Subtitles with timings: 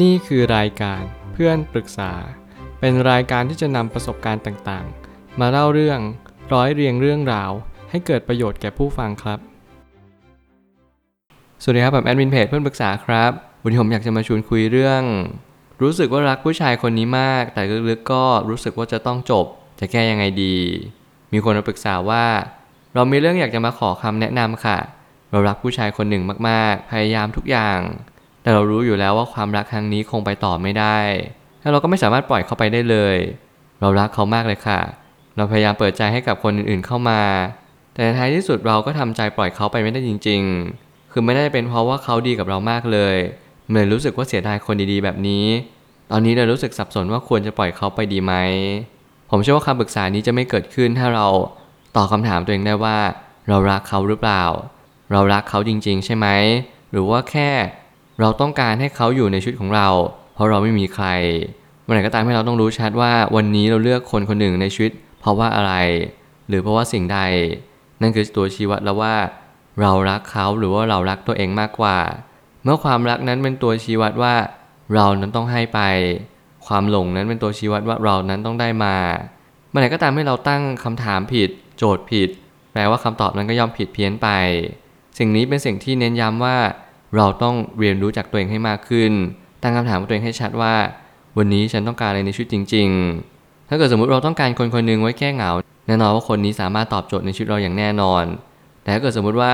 [0.00, 2.12] นี่คือรายการเพื่อนปรึกษา
[2.80, 6.00] เป็นรายการที่จะนำประสบการณ์ต่างๆ มาเล่าเรื่อง
[6.52, 7.50] ร้อยเรียงเรื่องราว
[7.90, 9.38] ให้เกิดประโยชน์แก่ผู้ฟังครับ
[11.62, 13.30] สวัสดีครับผมแอดมินเพจเพื่อนปรึกษาครับ
[13.62, 15.02] วันนี้ผมอยากจะมาชวนคุยเรื่อง
[15.82, 19.46] รู้สึกว่ารักผู้ชายคนนี้มาก แต่ลึกๆก็รู้สึกว่าจะต้องจบ
[19.80, 20.56] จะแก้ยังไงดี
[21.32, 22.24] มีคนมาปรึกษาว่า
[22.94, 24.78] เรามีเรื่องอยากจะมาขอคำแนะนำค่ะ
[25.30, 27.78] เรารักผู้ชายคนหนึ่งมากๆ พยายามทุกอย่าง
[28.42, 30.98] แต่เรารู้อยู่แล้วว่าความรักครั้งนี้คงไปต่อไม่ได้
[31.60, 33.16] แล้วเราก็ไม่สามารถปล่อยเขาไปได้เลย
[33.80, 34.80] เรารักเขามากเลยค่ะ
[35.36, 37.20] เราพยายามเปิดใจให้กับคนอื่นๆเข้ามา
[37.92, 40.42] แต่ในท้ายที่สุดเราก็ทำใจปล่อยเขาไปไม่ได้จริง
[40.78, 43.16] ๆ คือไม่ได้เป็นเพราะว่าเขาดีกับเรามากเลย
[43.68, 45.44] เหมือนรู้สึกว่าเสียดายคนดีๆแบบนี้
[46.10, 48.34] ตอนนี้เรารู้สึกสับสนว่าควรจะปล่อยเขาไปดีไหม
[49.30, 51.26] ผมเชื่อว่าคำปรึกษานี้จะไม่เกิดขึ้นถ้าเรา
[51.96, 52.98] ตอบคำถามตัวเองได้ว่า
[53.48, 54.44] เรารักเขาหรือเปล่า
[55.12, 56.26] เรารักเขาจริง ๆ ใช่ไหม
[56.92, 57.50] หรือว่าแค่
[58.22, 59.88] เราต้องการให้เขาอยู่ในชีวิตของเรา
[60.34, 61.06] เพราะเราไม่มีใคร
[61.84, 65.74] เมื่อไหร่ก็ตามให้เราต้องรู้ชัดว่าวันนี้เราเลือกคนคนหนึ่งในชีวิต เพราะว่าอะไร
[66.48, 67.18] หรือเพราะว่าสิ่งใด
[68.02, 69.14] นั่นคือตัวชี้วัดแล้วว่า
[69.80, 71.98] เรารักเขาหรือว่าเรารักตัวเองมากกว่า
[72.64, 74.34] เมื่อความรักนั้นเป็นตัวชี้วัดว่า
[74.94, 75.80] เรานั้นต้องให้ไป
[76.66, 78.96] ความหลงนั้นเป็นตัวชี้วัดว่าเรานั้นต้องได้มา
[79.68, 82.28] เมื่อไหร่ก็ตามให้เราตั้งคำถามผิด โจทย์ผิด
[82.72, 84.28] แปลว่าคำตอบนั้นก็ย่อมผิดเพี้ยนไป
[85.18, 86.56] สิ่งนี้เป็นสิ่งที่เน้นย้ำว่า
[87.16, 89.12] เราต้องเรียนรู้จากตัวเองให้มากขึ้น
[89.62, 90.74] ตั้งคำถามกับตัวเองให้ชัดว่า
[91.38, 92.88] วันนี้ฉันต้องการอะไรในชีวิตจริง
[93.28, 95.50] ๆ ถ้าเกิดสมมุติเราต้องการคนคนหนึ่งไว้แก้เหงา
[95.86, 98.24] แน่นอนว่าคนนี้สามารถตอบโจทย์ในชีวิตเราอย่างแน่นอน
[98.82, 99.52] แต่ถ้าเกิดสมมุติว่า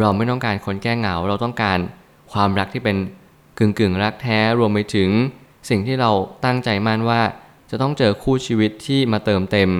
[0.00, 1.78] เราไม่ต้องการคนแก้เหงา เราต้องการ
[2.32, 2.96] ความรักที่เป็น
[3.58, 5.10] กึ่งกึ่งๆรักแท้รวมไปถึง
[5.68, 6.10] สิ่งที่เรา
[6.44, 7.20] ตั้งใจมั่นว่า
[7.70, 9.70] จะต้องเจอคู่ชีวิตที่มาเติมเต็ม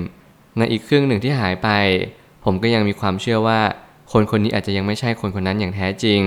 [0.58, 1.68] ในอีกครึ่งหนึ่งที่หายไป
[2.44, 3.60] ผมก็ยังมีความเชื่อว่า
[4.12, 6.20] คนคนนี้อาจจะยังไม่ใช่คนคนนั้นอย่างแท้จริง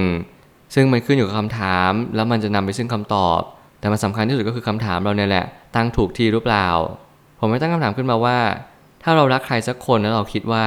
[0.74, 3.40] ซึ่งมันขึ้นอยู่กับคำถาม แล้วมันจะนำไปซึ่งคำตอบ
[3.80, 6.68] แต่มันสำคัญที่สุดก็คือคำถามเราเนี่ยแหละ ตั้งถูกที่หรือเปล่า
[7.40, 8.40] ผมไม่ตั้งคำถามขึ้นมาว่า
[9.04, 10.66] ถ้าเรารักใครสักคนแล้วเราคิดว่า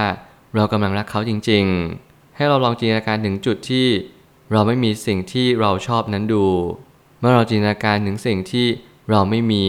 [0.56, 1.65] เรากำลังรักเขาจริง
[2.00, 3.87] ๆ ให้เราลองจินตนาการถึงจุดที่
[4.53, 6.44] เราไม่มีสิ่งที่เราชอบนั้นดู
[7.21, 8.67] เมื่อเราจินตนาการถึงสิ่งที่
[9.11, 9.65] เราไม่มี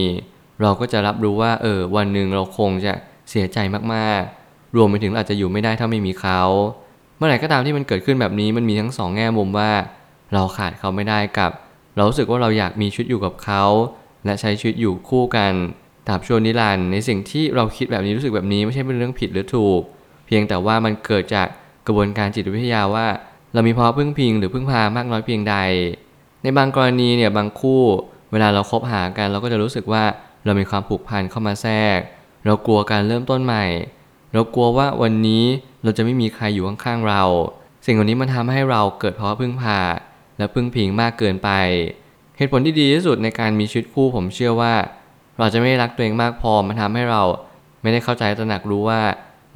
[0.62, 2.92] เราก็จะรับรู้ว่า เออ วันหนึ่งเราคงจะ
[3.30, 3.58] เสียใจ
[3.94, 6.40] มากๆ รวมไปถึงอาจจะอยู่ไม่ได้ถ้าไม่มีเขา
[7.16, 9.70] เมื่อไหร่ก็ตามที่มันเกิดขึ้นแบบนี้มันมีทั้งสองแง่มุมว่า
[10.34, 11.50] เราขาดเขาไม่ได้กับ
[11.96, 13.64] เรารู้สึกว่าเราอยากมีชีวิตอยู่กับเขา
[14.24, 15.52] และใช้ชีวิตอยู่คู่กัน
[16.06, 19.80] ตราบชั่วนิรันดร์ในสิ่งที่เราคิดแบบนี้รู้สึกแบบนี้ไม่ใช่เป็นเรื่องผิดหรือถูก
[20.26, 21.48] เพียงแต่ว่ามันเกิดจาก
[21.86, 23.06] กระบวนการจิตวิทยาว่า
[23.54, 25.56] เรามีภาวะพึ่งพิงหรือพึ่งพามากน้อยเพียงใด
[26.42, 27.82] ในบางกรณีเนี่ยบางคู่
[28.32, 30.04] เวลาเราคบหากันเราก็จะรู้สึกว่า
[30.44, 31.98] เรามีความผูกพันเข้ามาแทรก
[32.46, 33.64] เรากลัวการเริ่มต้นใหม่
[34.32, 35.44] เรากลัวว่าวันนี้
[35.82, 37.22] เราจะไม่มีใครอยู่ข้างๆเรา
[37.86, 39.78] สิ่งเหล่านี้มันทำให้เราเกิดภาวะพึ่งพา
[40.38, 41.50] และพึ่งพิงมากเกินไป
[42.36, 44.74] เหตุผลที่ดีที่สุดในการมีชีวิตคู่ผมเชื่อว่า
[45.38, 47.22] เราจะไม่รักตัวเองมากพอมันทำให้เรา
[47.82, 49.00] ไม่ได้เข้าใจตระหนักรู้ว่า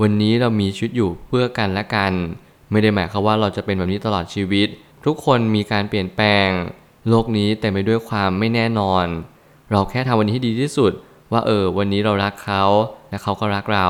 [0.01, 2.13] วันนี้เรามีชีวิตอยู่เพื่อกันและกัน
[2.71, 4.69] ไม่ได้หมายความว่าเราจะเป็นแบบนี้ตลอดชีวิต
[5.05, 6.49] ทุกคนมีการเปลี่ยนแปลง
[7.09, 9.07] โลกนี้เต็มไปด้วยความไม่แน่นอน
[9.71, 10.93] เราแค่ทำวันนี้ให้ดีที่สุด
[11.33, 12.65] ว่าเออ วันนี้เรารักเขา
[13.09, 13.89] และเขาก็รักเรา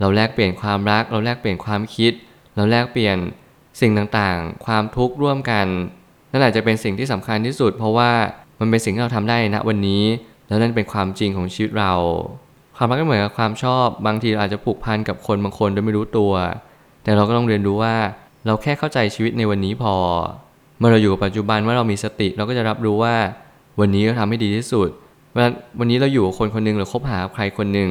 [0.00, 2.12] เราแลกเปลี่ยนความรัก เราแลกเปลี่ยนความคิด
[2.54, 3.16] เราแลกเปลี่ยน
[3.80, 5.66] สิ่งต่างๆ ความทุกข์ร่วมกัน
[6.34, 8.10] นั่นแหละจะเป็นสิ่งที่สำคัญที่สุด เพราะว่า
[8.60, 10.02] มันเป็นสิ่งที่เราทำได้ณวันนี้
[10.48, 11.92] แล้วนั่นเป็นความจริงของชีวิตเรา
[12.76, 16.32] ความรักก็เหมือนกับความชอบ บางทีเราอาจจะผูกพันกับคนบางคนโดยไม่รู้ตัว
[17.04, 17.94] แต่เราก็ต้องเรียนรู้ว่า
[18.46, 19.94] เราแค่เข้าใจชีวิตในวันนี้พอ
[20.78, 23.14] เมื่อเราอยู่กับปัจจุบันเมื่อเรามีสติเราก็จะรับรู้ว่า
[23.80, 24.88] วันนี้เราทำให้ดีที่สุด
[25.34, 27.90] วลาวันนี้เราอยู่กับคนคนหนึ่งหรือคบหาใครคนหนึ่ง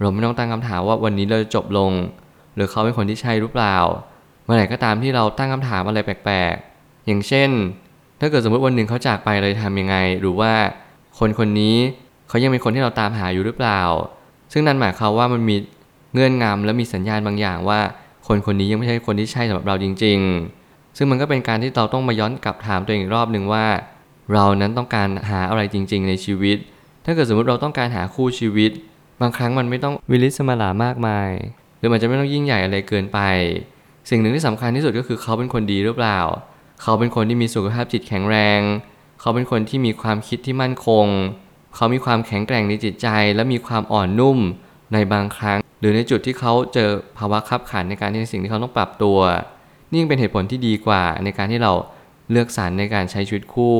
[0.00, 1.92] เราไม่ต้องตั้งคำถามว่าวันนี้เราจะจบลง
[2.54, 3.76] หรือเขาเป็นคนที่ใช่หรือเปล่า
[4.44, 7.50] เมื่อไหร่ก็ตามที่เราตั้งคำถามอะไรแปลกๆ อย่างเช่น
[8.24, 10.52] ถ้าเกิดสมมติวันหนึ่งเขาจากไปเราจะทำยังไง หรือว่า
[11.18, 11.76] คนคนนี้
[12.28, 13.80] เขายังเป็นคนที่เราตามหาอยู่หรือเปล่า
[14.52, 15.56] ซึ่งนั่นหมายความว่ามันมี
[16.14, 17.80] เงื่อนงำและมีสัญญาณบางอย่างว่า
[18.26, 20.18] คนคนนี้ยังไม่ใช่คนที่ใช่สำหรับเราจริง
[20.58, 23.66] ๆ ซึ่งมันก็เป็นการที่เราต้องมาย้อนกลับถามตัวเองอีกรอบหนึ่งว่า
[24.32, 26.56] เรานั้นต้องการหาอะไรจริง ๆ ในชีวิต
[27.04, 28.70] ถ้าเกิดสมมติเราต้องการหาคู่ชีวิต
[29.20, 31.30] บางครั้งมันไม่ต้องวิลิสมาลามากมาย
[31.78, 33.18] หรือมันจะไม่ต้องยิ่งใหญ่อะไรเกินไป
[34.10, 36.18] สิ่งหนึ่งที่สำคัญที่สุดก็คือเขาเป็นคนดีหรือเปล่า
[36.82, 38.60] เขาเป็นคนที่มีสุขภาพจิตแข็งแรง
[39.20, 41.06] เขาเป็นคนที่มีความคิดที่มั่นคง
[41.74, 44.38] เขามีความแข็งแกร่งในจิตใจ และมีความอ่อนนุ่ม
[44.92, 49.18] ในบางครั้ง หรือในจุดที่เขาเจอภาวะขับขันในการที่สิ่งที่เขาต้องปรับตัว
[49.90, 51.72] นี่ยังเป็นเหตุผลที่ดีกว่าในการที่เรา
[52.30, 53.78] เลือกสรรในการใช้ชีวิตคู่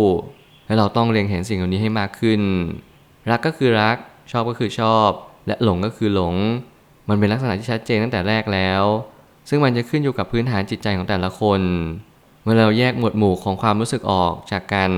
[0.66, 2.40] และเราต้องเรียงเห็นสิ่งเหล่านี้ให้มากขึ้น
[3.30, 3.96] รักก็คือรัก
[4.30, 5.08] ชอบก็คือชอบ
[5.46, 6.34] และหลงก็คือหลง
[7.08, 8.82] มันเป็นลักษณะที่ชัดเจนตั้งแต่แรกแล้ว
[9.48, 11.60] ซึ่งมันจะขึ้นอยู่กับพื้นฐานจิตใจของแต่ละคน
[12.42, 14.90] เมื่อเราแยกหมวดหมู่ของความรู้สึกออกจากกัน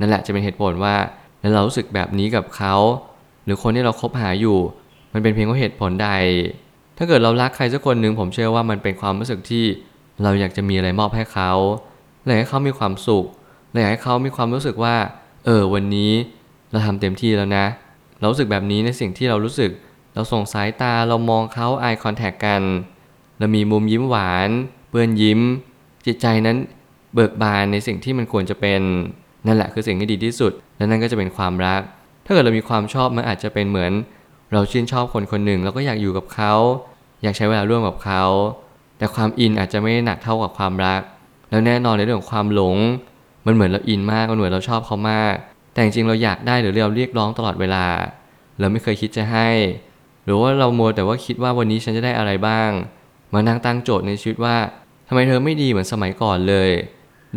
[0.00, 0.94] นั่นแหละจะเป็นเหตุผลว่า
[1.54, 2.74] เรารู้สึกแบบนี้กับเขา
[3.44, 4.58] หรือคนที่เราคบหาอยู่
[5.12, 6.10] มันเป็นเพียงเพราะเหตุผลใด
[6.98, 9.64] ถ้าเกิดเรารักใครสักคนหนึ่งผมเชื่อว่ามันเป็นความรู้สึกที่
[10.22, 11.52] เราอยากจะมีอะไรมอบให้เขา
[12.24, 13.26] อยากให้เขามีความสุข
[13.80, 14.96] อยากให้เขามีความรู้สึกว่า
[15.44, 16.12] เออวันนี้
[16.70, 17.66] เราทำเต็มที่แล้วนะ
[18.18, 19.70] เรารู้สึกแบบนี้ในสิ่งที่เรารู้สึก
[20.14, 22.62] เราส่งสายตาเรามองเขา eye contact กัน
[23.38, 24.50] เรามีมุมยิ้มหวาน
[24.88, 25.40] เปื้อนยิ้ม
[26.06, 26.56] จิตใจนั้น
[27.16, 28.80] เบิกบานในสิ่งที่มันควรจะเป็น
[29.46, 31.80] นั่นแหละคือสิ่งที่ดีที่สุด และนั่นก็จะเป็นความรัก
[32.24, 33.92] ถ้าเกิดเรามีความชอบมันอาจจะเป็นเหมือน
[34.52, 36.54] เราชื่นชอบคนคนหนึ่งเราก็อยากอยู่กับเขา
[37.22, 38.24] อยากใช้เวลาร่วมกับเขา
[38.98, 41.00] แต่ความอินอาจจะไม่หนักเท่ากับความรัก
[41.50, 42.76] แล้วแน่นอนในเรื่องของความหลง
[43.46, 45.34] มันเหมือนเราอินมากมันเหมือนเราชอบเขามาก
[45.72, 47.86] แต่จริงเราอยากได้หรือเราเรียกร้องตลอดเวลา
[48.60, 49.48] เราไม่เคยคิดจะให้
[50.24, 52.70] หรือว่าเราโมแต่ว่าคิดว่าวันนี้ฉันจะได้อะไรบ้าง
[53.34, 54.56] มานั่งตั้งโจทย์ในชีวิตว่า
[55.08, 56.70] ทำไมเธอไม่ดีเหมือนสมัยก่อนเลย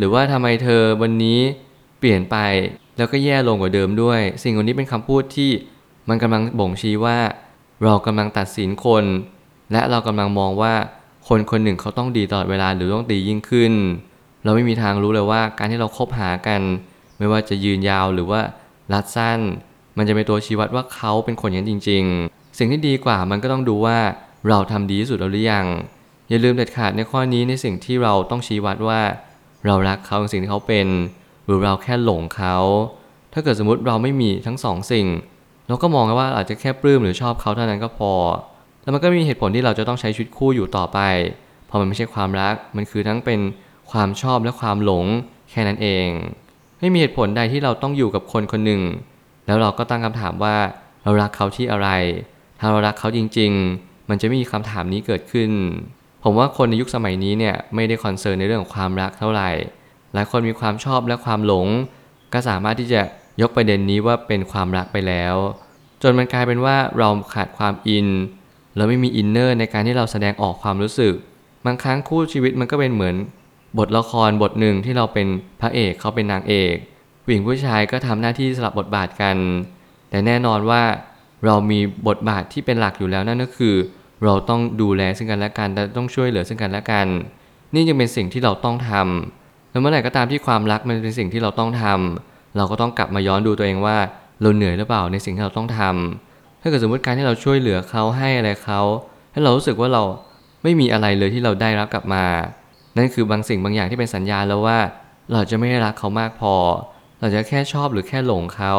[0.00, 1.38] หรือว่าทำไมเธอวันนี้
[1.98, 2.36] เปลี่ยนไป
[2.96, 5.50] แล้วก็แย่ลงกว่าเดิมด้วย สิ่งเหล่านี้เป็นคำพูดที่
[6.08, 7.18] มันกำลังบ่งชี้ว่า
[7.84, 9.04] เรากำลังตัดสินคน
[9.72, 10.74] และเรากำลังมองว่า
[11.28, 13.72] คนคนหนึ่งเขาต้องดีตลอดเวลาหรือต้องดียิ่งขึ้น
[14.44, 16.60] เราไม่มีทางรู้เลยว่าการที่เราคบหากัน
[17.18, 18.40] ไม่ว่าจะยืนยาวหรือว่า
[18.92, 19.40] รัดสั้น
[19.96, 23.98] มันจะเป็นตัวชี้วัดว่าเขาเป็นคนอย่างนั้นจริง ๆ สิ่งที่ดีกว่ามันก็ต้องดูว่า
[24.48, 25.66] เราทำดีที่สุดแล้วหรือยัง
[26.28, 29.00] อย่าลืมเด็ดขาดในข้อนี้ในสิ่งที่เราต้องชี้วัดว่า
[29.66, 30.86] เรารักเขาในสิ่งที่เขาเป็น
[31.44, 32.56] หรือเราแค่หลงเขา
[33.32, 35.06] ถ้าเกิดสมมติเราไม่มีทั้งสองสิ่ง
[35.68, 38.12] เราก็มองว่าอาจจะแค่ปลื้มหรือชอบเขาเท่านั้นก็พอ
[38.82, 40.98] แล้วมันก็มีเหตุผลที่เราจะต้องใช้ชีวิตคู่อยู่ต่อไป
[41.66, 43.40] เพราะมันไม่ใช่ความรัก มันคือทั้งเป็น
[43.90, 45.06] ความชอบและความหลง
[45.50, 46.06] แค่นั้นเอง
[46.80, 48.82] ไม่มีเหตุผลใดที่เราต้องอยู่กับคนคนหนึ่ง
[49.46, 50.56] แล้วเราก็ตั้งคำถามว่า
[51.04, 51.88] เรารักเขาที่อะไร
[52.58, 55.50] ถ้าเรารักเขาจริง ๆ มันจะไม่มีคำถามนี้เกิดขึ้น
[56.22, 59.50] ผมว่าคนในยุคสมัยนี้เนี่ยไม่ได้คอนเซิร์นในเรื่องของความรักเท่าไหร่
[60.14, 61.66] หลายคนมีความชอบและความหลง
[62.32, 63.02] ก็สามารถที่จะ
[63.40, 65.34] ยกประเด็นนี้ว่าเป็นความรักไปแล้ว
[66.02, 68.08] จนมันกลายเป็นว่าเราขาดความอิน
[68.76, 71.14] เราไม่มีอินเนอร์ในการที่เราแสดงออกความรู้สึก
[71.66, 73.16] บางครั้งคู่ชีวิตมันก็เป็นเหมือน
[73.78, 75.26] บทละครบทหนึ่งที่เราเป็น
[75.60, 76.74] พระเอกเขาเป็นนางเอก
[77.22, 79.36] ผู้หญิงผู้ชายก็ทำหน้าที่สลับบทบาทกัน
[80.10, 80.82] แต่แน่นอนว่า
[81.44, 83.74] เรามีบทบาทที่เป็นหลักอยู่แล้วนั่นก็คือ
[84.24, 87.06] เราต้องดูแลซึ่งกันและกันและต้องช่วยเหลือซึ่งกันและกัน
[87.74, 93.96] นี่จึงเป็นสิ่งที่เราต้องทำแล้วเมื่อไหร่ก็ตามที่ความรักมันเป็นสิ่งที่เราต้องทำเราก็ต้องกลับมาย้อนดูตัวเองว่า
[94.40, 98.80] เราเหนื่อยหรือเปล่าในสิ่งที่เราต้องทำถ้าเกิดสมมติการที่เราช่วยเหลือเขาให้อะไรเขา
[99.32, 100.02] ให้เรารู้สึกว่าเรา
[100.62, 102.24] ไม่มีอะไรเลยที่เราได้รับกลับมา
[102.96, 104.78] นั่นคือบางสิ่งบางอย่างที่เป็นสัญญาณแล้วว่า
[105.32, 106.54] เราจะไม่ได้รักเขามากพอ
[107.20, 108.74] เราจะแค่ชอบหรือแค่หลงเขา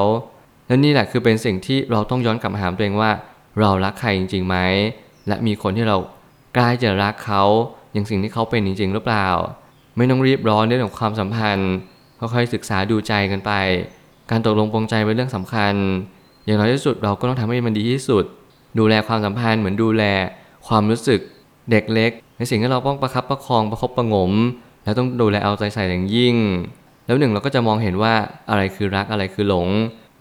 [0.68, 3.12] และนี่แหละคือเป็นสิ่งที่เราต้องย้อนกลับมาถามตัวเองว่า
[3.60, 4.58] เรารักใครจริงๆไหม
[5.28, 5.98] และมีคนที่เรา
[6.54, 7.44] ใกล้จะรักเขา
[7.94, 9.28] อย่างสิ่งที่เขาเป็นจริงๆหรือเปล่า
[9.98, 11.72] ไม่ต้องรีบร้อนเรื่องของความสัมพันธ์
[12.20, 13.52] ค่อยๆศึกษาดูใจกันไป
[14.30, 15.74] การตกลงปรงใจเป็นเรื่องสำคัญ
[16.46, 18.26] อย่างน้อยที่สุดเราก็ต้องทำให้มันดีที่สุด
[18.80, 20.04] ดูแลความสัมพันธ์เหมือนดูแล
[20.68, 21.20] ความรู้สึก
[21.72, 24.32] เด็กเล็ก ในสิ่งที่เราต้องประคับประคองประคบประงม
[24.84, 26.36] และต้องดูแลเอาใจใส่อย่างยิ่ง
[27.06, 28.14] แล้วหนึ่งเราก็จะมองเห็นว่า
[28.50, 29.68] อะไรคือรักอะไรคือหลง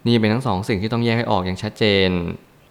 [0.06, 2.10] นี่เป็นทั้งสองสิ่งที่ต้องแยกให้ออกอย่างชัดเจน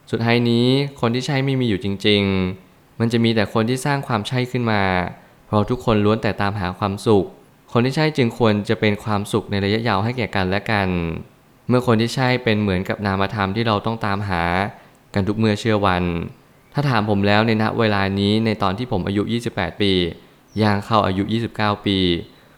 [0.10, 0.68] สุดท้ายนี้
[1.02, 2.22] คนที่ใช่ไม่มีอยู่จริง
[2.62, 4.84] ๆ มันจะมีแต่คนที่สร้างความใช่ขึ้นมา
[5.48, 7.26] เพราะทุกคนล้วนแต่ตามหาความสุข
[7.72, 10.88] คนที่ใช่จึงควรจะเป็นความสุขในระยะยาวให้แก่กันและกัน
[11.68, 14.44] เมื่อคนที่ใช่เป็นเหมือนกับนามธรรมที่เราต้องตามหา
[15.14, 16.04] กันทุกเมื่อเชื่อวัน
[16.74, 19.94] ถ้าถามผมแล้วในณเวลานี้ในตอนที่ผมอายุ 28 ปี
[20.62, 21.24] ย่างเข้าอายุ
[21.56, 21.98] 29 ปี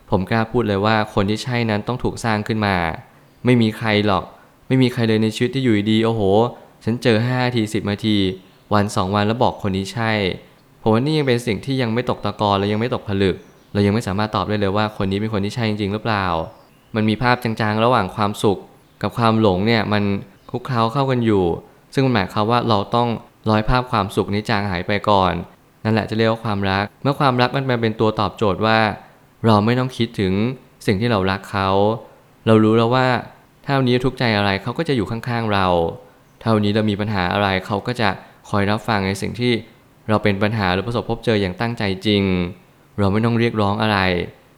[0.10, 2.76] ผมกล้าพูดเลยว่าคนที่ใช่นั้นต้องถูกสร้างขึ้นมา
[3.46, 4.24] ไม่มีใครหรอก
[4.68, 6.22] ไม่มีใครเลยในชีวิตที่อยู่ดีโอ้โห
[6.84, 8.18] ฉันเจอ5นาที10นาที
[8.74, 10.12] วัน2วันแล้วบอกคนนี้ใช่
[10.82, 13.36] ผมว่านี่ยังเป็นสิ่งที่ยังไม่ตกตะกอนและยังไม่ตกผลึก
[13.74, 16.26] เรายังไม่สามารถตอบได้เลยว่าคนนี้เป็นคนที่ใช่จริงๆหรือเปล่า
[16.96, 18.58] มันมีภาพจางๆ ระหว่างความสุข
[19.02, 20.04] กับความหลงเนี่ยมัน
[20.50, 21.44] คลุกเคล้าเข้ากันอยู่
[21.94, 23.08] ซึ่งมันหมายความว่าเราต้อง
[23.50, 25.34] ร้อยภาพความสุขนี้จางหายไปก่อน
[25.84, 28.80] นั่นแหละจะเรียกว่าความรัก เมื่อความรักมันเป็นตัวตอบโจทย์ว่า
[29.46, 30.34] เราไม่ต้องคิดถึง
[30.86, 31.70] สิ่งที่เรารักเขา
[32.48, 33.08] เรารู้แล้วว่า
[33.64, 35.68] เท่านี้ทุกข์ใจอะไรเขาก็จะอยู่ข้างๆเรา
[36.42, 38.10] เท่านี้เรามีปัญหาอะไรเขาก็จะ
[38.50, 39.54] คอยรับฟังในสิ่งที่
[40.10, 42.24] เราเป็นปัญหาหรือประสบพบเจออย่างตั้งใจจริง
[43.00, 44.00] เราไม่ต้องเรียกร้องอะไร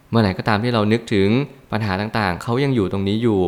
[0.10, 1.30] เมื่อไหร่ก็ตามที่เรานึกถึง
[1.72, 3.42] ปัญหาต่างๆ เขายังอยู่ตรงนี้อยู่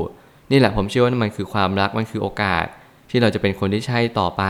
[0.52, 2.66] นี่แหละผมเชื่อว่ามันคือความรักมันคือโอกาส
[3.10, 4.44] ที่เราจะเป็นคนที่ใช่ต่อไป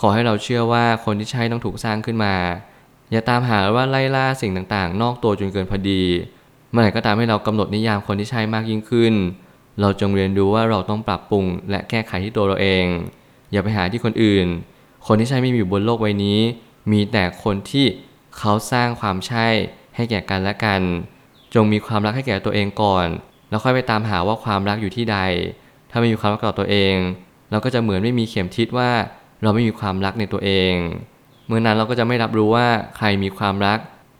[0.00, 2.34] ขอให้เราเชื่อว่าคนที่ใช่ต้องถูกสร้างขึ้นมา
[3.10, 6.02] อย่าตามหาว่าไล่ล่าสิ่งต่างๆ นอกตัวจนเกินพอดี
[6.70, 9.14] เมื่อไหร่ก็ตามให้เรากำหนดนิยามคนที่ใช่มากยิ่งขึ้น
[9.80, 12.86] เราจงเรียนรู้ว่าเราต้องปรับปรุงและแก้ไขที่ตัวเราเอง
[13.52, 14.46] อย่าไปหาที่คนอื่น
[15.06, 16.40] คนที่ใช่ไม่มีอยู่บนโลกใบนี้
[16.92, 17.86] มีแต่คนที่
[18.38, 19.46] เขาสร้างความใช่
[19.96, 20.80] ให้แก่กันและกัน
[21.54, 23.06] จงมีความรักให้แก่ตัวเองก่อน
[23.48, 25.18] แล้วค่อยไปตามหาว่าความรักอยู่ที่ใด
[25.90, 26.94] ถ้าไม่มีความรักต่อตัวเอง
[27.50, 28.90] เราก็จะเหมือนไม่มีเข็มทิศว่า
[29.42, 30.72] เราไม่มีความรักในตัวเอง
[31.46, 33.78] เมื่อนั้นเราก็จะไม่รับรู้ว่าใครมีความรัก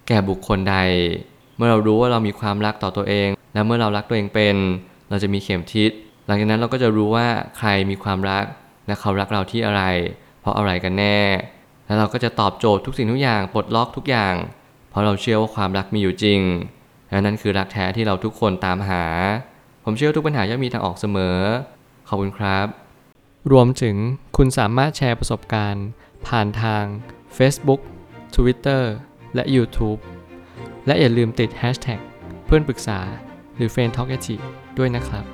[0.08, 0.76] แก่บุคคลใด
[1.56, 4.56] เมื่อเรารู้ว่าเรามีความรักต่อตัวเอง และเมื่อเรารักตัวเองเป็น
[5.12, 5.90] เราจะมีเข็มทิศ
[6.26, 7.26] หลังจากนั้นเราก็จะรู้ว่า
[7.58, 8.44] ใครมีความรัก
[8.86, 9.82] และเขารักเราที่อะไร
[10.40, 11.20] เพราะอะไรกันแน่
[11.86, 14.34] แล้วเราก็จะตอบโจทย์ทุกสิ่งทุกอย่างปลดล็อกทุกอย่าง
[14.90, 16.40] เพราะเราเชื่อว่าความรักมีอยู่จริง
[17.10, 19.04] และนั่นคือรักแท้ที่เราทุกคนตามหา
[19.84, 21.38] ผมเชื่อว่าทุกปัญหาย่อมมีทางออกเสมอ
[22.08, 22.66] ขอบคุณครับ
[23.52, 23.96] รวมถึง
[24.36, 25.86] คุณสามารถแชร์ประสบการณ์
[26.26, 26.84] ผ่านทาง
[27.36, 27.80] Facebook
[28.34, 28.82] Twitter
[29.34, 30.00] และ YouTube
[30.86, 32.00] และอย่าลืมติด Hashtag
[32.46, 33.00] เพื่อนปรึกษา
[33.56, 34.08] หรือ f r ร e n d Talk
[34.78, 35.24] ด้วยนะครับ